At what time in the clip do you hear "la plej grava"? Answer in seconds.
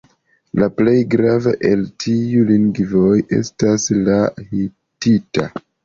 0.61-1.53